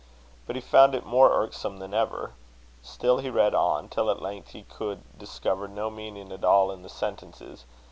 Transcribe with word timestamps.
But 0.47 0.55
he 0.55 0.63
found 0.63 0.95
it 0.95 1.05
more 1.05 1.31
irksome 1.31 1.77
than 1.77 1.93
ever. 1.93 2.33
Still 2.81 3.19
he 3.19 3.29
read 3.29 3.53
on; 3.53 3.87
till 3.87 4.09
at 4.09 4.19
length 4.19 4.47
he 4.49 4.63
could 4.63 5.03
discover 5.15 5.67
no 5.67 5.91
meaning 5.91 6.31
at 6.31 6.43
all 6.43 6.71
in 6.71 6.81
the 6.81 6.89
sentences. 6.89 7.65